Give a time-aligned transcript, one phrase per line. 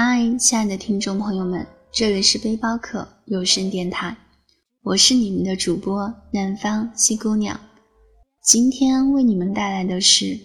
[0.00, 4.16] 嗨，亲爱的听众朋友们，这里是背包客有声电台，
[4.84, 7.58] 我是你们的主播南方西姑娘。
[8.40, 10.38] 今天为你们带来的是：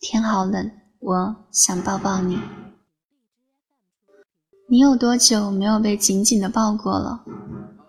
[0.00, 2.38] 天好冷，我想抱抱你。
[4.70, 7.22] 你有多久没有被紧紧的抱过了？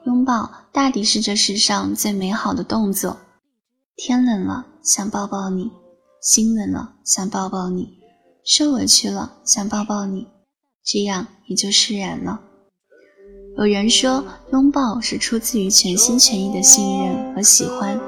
[0.07, 3.17] 拥抱大抵是这世上最美好的动作。
[3.95, 5.71] 天冷了，想抱抱你；
[6.21, 7.85] 心冷了，想抱抱你；
[8.43, 10.27] 受委屈了，想抱抱你。
[10.91, 12.41] 这样也就释然了。
[13.57, 17.99] 有人说，拥抱是出自于全心全意的信任和喜欢，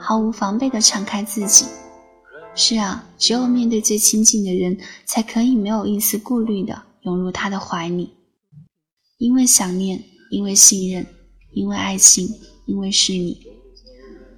[0.00, 1.66] 毫无防备的敞开自己。
[2.54, 8.14] 是啊，只有面对最亲近的人，才可以没有一丝顾虑的涌入他的怀里。
[9.18, 11.06] 因为想念，因为信任，
[11.52, 12.26] 因为爱情，
[12.66, 13.38] 因为是你。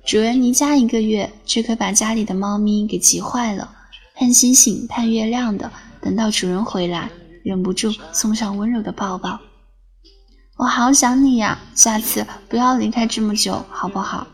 [0.05, 3.73] 主人离家一个月，却可把家里的猫咪给急坏了，
[4.17, 7.09] 盼星星盼月亮的，等到主人回来。
[7.45, 9.39] 忍不住送上温柔的抱抱，
[10.57, 11.59] 我好想你呀！
[11.75, 14.27] 下次不要离开这么久，好不好？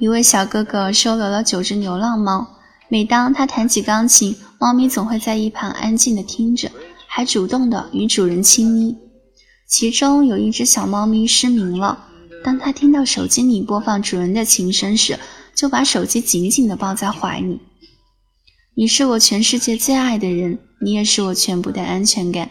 [0.00, 2.48] 一位小哥哥收留了九只流浪猫，
[2.88, 6.68] 每当他弹起钢琴，猫咪总会在一旁安静的听着，
[7.06, 8.98] 还主动的与主人亲昵。
[9.68, 12.04] 其中有一只小猫咪失明了，
[12.42, 15.16] 当他听到手机里播放主人的琴声时，
[15.54, 17.60] 就把手机紧紧的抱在怀里。
[18.74, 20.58] 你是我全世界最爱的人。
[20.80, 22.48] 你也是我全部的安全感。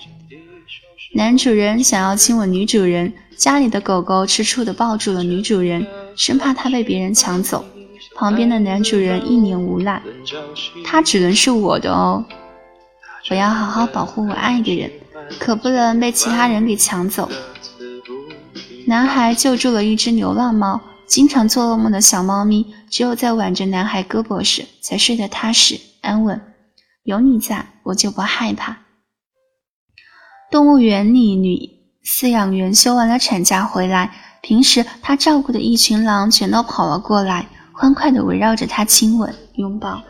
[1.15, 7.65] 男主人想要亲吻女主人，家里的狗狗吃醋的抱住了女主人，生怕她被别人抢走。
[8.15, 10.01] 旁边的男主人一脸无奈
[10.85, 12.23] ：“它只能是我的哦，
[13.29, 14.89] 我要好好保护我爱的人，
[15.39, 17.29] 可不能被其他人给抢走。”
[18.87, 26.41] 男孩救助了一只流浪猫，经常做噩梦的小猫咪，只有在挽着男孩胳膊时才睡得踏实安稳。
[27.03, 28.77] 有你在，我就不害怕。
[30.51, 31.69] 动物园里，女
[32.03, 40.03] 饲养员休完了产假回来，平时她照顾的一群狼全都跑了过来，欢快地围绕着她亲吻、拥抱。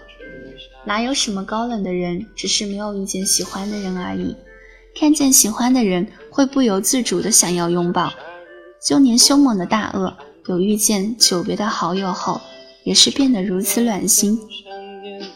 [0.84, 4.36] 哪有什么高冷的人，只是没有遇见喜欢的人而已。
[5.00, 8.12] 看见喜欢的人，会不由自主地想要拥抱。
[8.84, 12.42] 就连凶猛的大鳄，有遇见久别的好友后，
[12.84, 14.38] 也是变得如此暖心。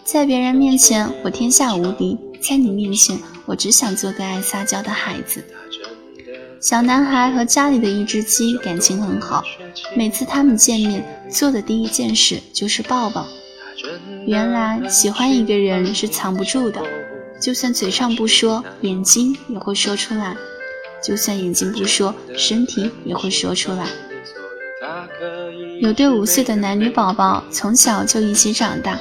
[0.05, 3.17] 在别人面前，我天下无敌；在你面前，
[3.47, 5.43] 我只想做个爱撒娇的孩子。
[6.61, 9.43] 小男孩和家里的一只鸡感情很好，
[9.95, 13.25] 每次他们见面，做的第一件事就是抱抱。
[14.27, 16.79] 原来喜欢一个人是藏不住的，
[17.41, 20.35] 就算嘴上不说，眼睛也会说出来；
[21.03, 23.87] 就算眼睛不说，身体也会说出来。
[25.81, 28.99] 有对五岁的男女宝宝，从小就一起长大。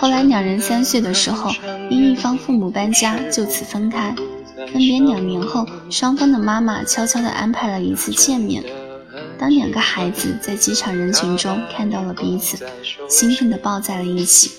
[0.00, 1.50] 后来两人三岁的时候，
[1.90, 4.14] 因一方父母搬家，就此分开。
[4.56, 8.62] 分别两年后，双方的妈妈悄悄地安排了一次见面。
[9.36, 12.64] 当两个孩子在机场人群中看到了彼此，
[13.08, 14.50] 兴奋地抱在了一起。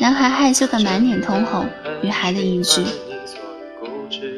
[0.00, 1.66] 男孩害羞的满脸通红，
[2.02, 2.82] 女孩的一句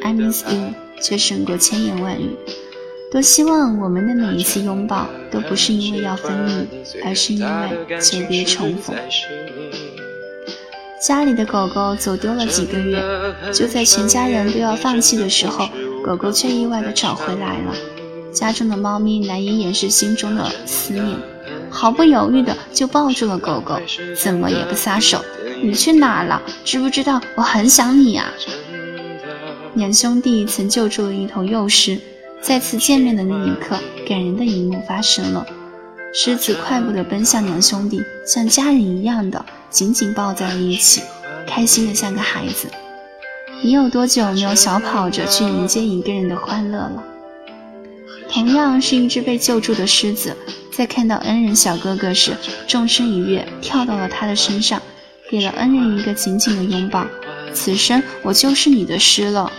[0.03, 2.37] “I miss you” 却胜过千言万语。
[3.11, 6.69] 多希望我们的每一次拥抱都不是因为要分离，
[7.03, 8.95] 而是因为久别重逢。
[11.01, 13.01] 家里的狗狗走丢了几个月，
[13.53, 15.69] 就在全家人都要放弃的时候，
[16.05, 17.75] 狗狗却意外的找回来了。
[18.33, 21.17] 家中的猫咪难以掩饰心中的思念，
[21.71, 23.81] 毫不犹豫的就抱住了狗狗，
[24.17, 25.25] 怎么也不撒手。
[25.63, 26.43] 你去哪了？
[26.65, 28.33] 知不知道我很想你呀？
[29.75, 31.99] 两兄弟曾救助了一头幼狮，
[32.41, 33.77] 再次见面的那一刻，
[34.09, 35.47] 感人的一幕发生了。
[36.13, 41.03] 狮子快步地奔向两兄弟，像家人一样的紧紧抱在了一起，
[41.47, 42.69] 开心的像个孩子。
[43.63, 47.05] 你有多久没有小跑着去迎接一个人的欢乐了？
[48.31, 50.37] 同样是一只被救助的狮子，
[50.73, 52.37] 在看到恩人小哥哥时，
[52.67, 54.81] 纵身一跃，跳到了他的身上，
[55.31, 57.07] 给了恩人一个紧紧的拥抱。
[57.53, 59.51] 此生我就是你的狮了。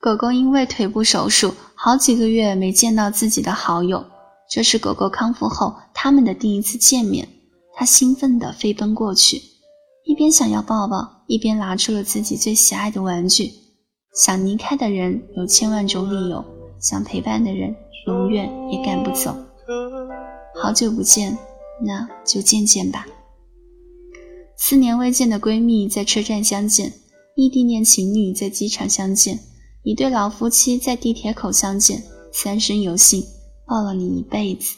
[0.00, 4.04] 狗狗因为腿部手术，好几个月没见到自己的好友。
[4.50, 7.26] 这是狗狗康复后他们的第一次见面，
[7.72, 9.40] 它兴奋地飞奔过去，
[10.04, 13.50] 一边想要抱抱，一边拿出了自己最喜爱的玩具。
[14.14, 16.44] 想离开的人有千万种理由，
[16.78, 17.74] 想陪伴的人
[18.06, 19.34] 永远也赶不走。
[20.60, 21.38] 好久不见，
[21.86, 23.06] 那就见见吧。
[24.58, 26.92] 四年未见的闺蜜在车站相见，
[27.36, 29.38] 异地恋情侣在机场相见。
[29.82, 32.02] 一对老夫妻在地铁口相见，
[32.34, 33.24] 三生有幸，
[33.66, 34.76] 抱了你一辈子。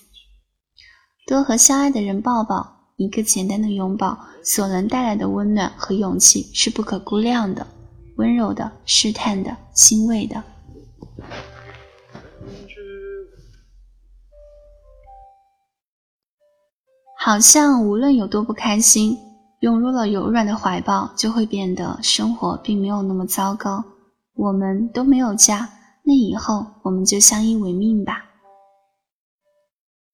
[1.26, 7.66] 多和相爱的人抱抱，一个简单的拥抱所能带来的温暖和勇气是不可估量的，
[8.16, 10.40] 温柔的、试探的、欣慰的。
[17.18, 19.18] 好像无论有多不开心，
[19.60, 23.84] 涌入了柔软的怀抱，就会变得生活并没有那么糟糕。
[24.34, 25.68] 我们都没有家，
[26.04, 28.24] 那以后我们就相依为命吧。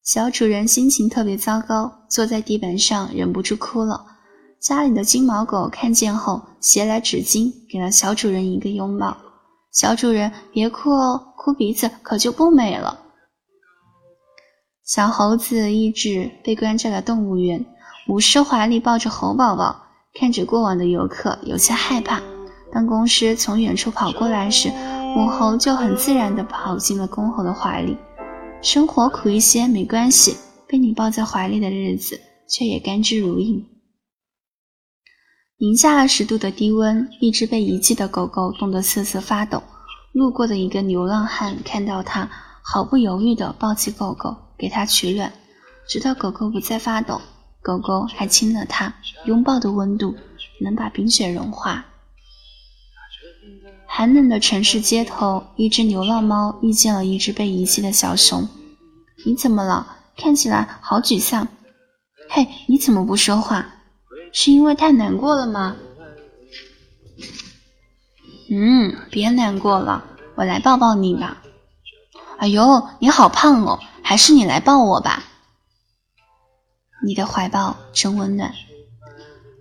[0.03, 4.05] 小主人心情特别糟糕，坐在地板上忍不住哭了。
[4.61, 9.17] 家里的金毛狗看见后，携来纸巾，给了小主人一个拥抱。
[9.71, 12.99] 小主人别哭哦，哭鼻子可就不美了。
[14.85, 17.65] 小猴子一直被关在了动物园，
[18.07, 19.83] 母狮怀里抱着猴宝宝，
[20.19, 22.21] 看着过往的游客，有些害怕。
[22.73, 24.71] 当公狮从远处跑过来时，
[25.17, 27.97] 母猴就很自然地跑进了公猴的怀里。
[28.63, 30.37] 生活苦一些没关系，
[30.67, 33.65] 被你抱在怀里的日子却也甘之如饴。
[35.57, 39.63] 零下二十度的低温，一只被遗弃的狗狗冻得瑟瑟发抖。
[40.13, 42.29] 路过的一个流浪汉看到它，
[42.63, 44.37] 毫不犹豫地抱起狗狗。
[44.59, 45.33] 给它取暖，
[45.87, 47.21] 直到狗狗不再发抖，
[47.63, 48.93] 狗狗还亲了它。
[49.25, 50.17] 拥抱的温度
[50.61, 51.87] 能把冰雪融化。
[53.99, 58.49] 寒冷的城市街头，一只流浪猫遇见了一只被遗弃的小熊。
[59.27, 59.97] 你怎么了？
[60.17, 61.49] 看起来好沮丧。
[62.31, 63.75] 嘿，你怎么不说话？
[64.33, 65.75] 是因为太难过了吗？
[68.53, 70.05] 嗯，别难过了，
[70.37, 71.43] 我来抱抱你吧。
[72.37, 73.81] 哎呦，你好胖哦。
[74.01, 75.25] 还是你来抱我吧，
[77.05, 78.55] 你的怀抱真温暖。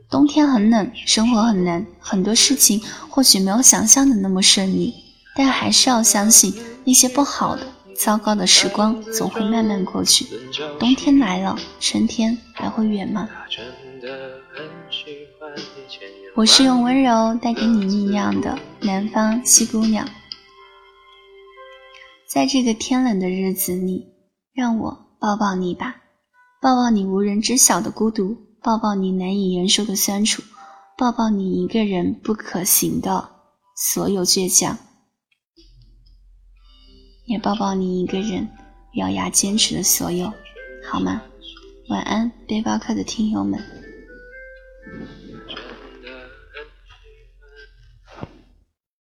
[0.09, 4.93] 冬天很冷，生活很难，很多事情或许没有想象的那么顺利，
[5.35, 6.53] 但还是要相信
[6.85, 7.67] 那些不好的、
[7.97, 10.25] 糟糕的时光总会慢慢过去。
[10.79, 13.27] 冬天来了，春天还会远吗？
[16.35, 20.07] 我是用温柔带给你力量的南方西姑娘，
[22.31, 24.13] 在这个天冷的日子里。
[24.53, 25.97] 让我抱抱你吧，
[26.59, 28.35] 抱抱你无人知晓的孤独，
[28.67, 30.43] 抱抱你难以言说的酸楚，
[30.97, 33.29] 抱抱你一个人不可行的
[33.77, 34.77] 所有倔强，
[37.27, 38.49] 也抱抱你一个人
[38.95, 40.33] 咬牙坚持的所有，
[40.85, 41.21] 好吗？
[41.87, 43.57] 晚安，背包客的听友们。